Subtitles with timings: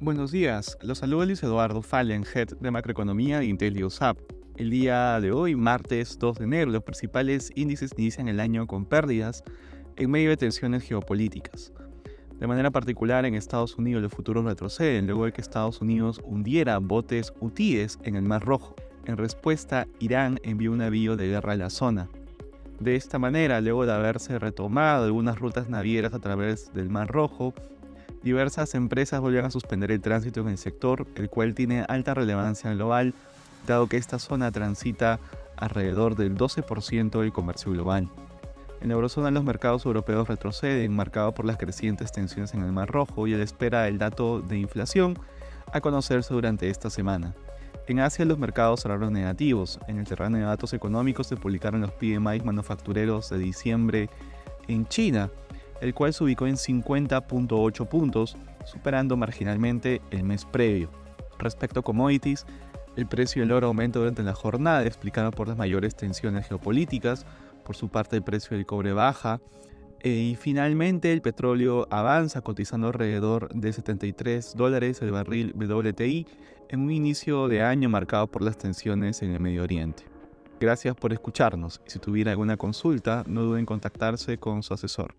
[0.00, 4.16] Buenos días, los saluda Luis Eduardo Fallen, Head de Macroeconomía de Intelius Hub.
[4.56, 8.84] El día de hoy, martes 2 de enero, los principales índices inician el año con
[8.84, 9.42] pérdidas
[9.96, 11.72] en medio de tensiones geopolíticas.
[12.38, 16.78] De manera particular, en Estados Unidos los futuros retroceden luego de que Estados Unidos hundiera
[16.78, 18.76] botes hutíes en el Mar Rojo.
[19.04, 22.08] En respuesta, Irán envió un avión de guerra a la zona.
[22.78, 27.52] De esta manera, luego de haberse retomado algunas rutas navieras a través del Mar Rojo,
[28.22, 32.72] diversas empresas volvieron a suspender el tránsito en el sector, el cual tiene alta relevancia
[32.72, 33.14] global,
[33.66, 35.20] dado que esta zona transita
[35.56, 38.08] alrededor del 12% del comercio global.
[38.80, 42.88] En la eurozona los mercados europeos retroceden, marcados por las crecientes tensiones en el Mar
[42.88, 45.18] Rojo y la espera del dato de inflación
[45.72, 47.34] a conocerse durante esta semana.
[47.88, 49.80] En Asia los mercados cerraron negativos.
[49.88, 54.10] En el terreno de datos económicos se publicaron los PMI manufactureros de diciembre
[54.68, 55.30] en China,
[55.80, 60.90] el cual se ubicó en 50.8 puntos, superando marginalmente el mes previo.
[61.38, 62.46] Respecto a commodities,
[62.96, 67.26] el precio del oro aumenta durante la jornada, explicado por las mayores tensiones geopolíticas.
[67.64, 69.40] Por su parte, el precio del cobre baja.
[70.00, 76.26] Eh, y finalmente, el petróleo avanza, cotizando alrededor de 73 dólares el barril WTI
[76.70, 80.04] en un inicio de año marcado por las tensiones en el Medio Oriente.
[80.60, 85.14] Gracias por escucharnos y si tuviera alguna consulta, no duden en contactarse con su asesor.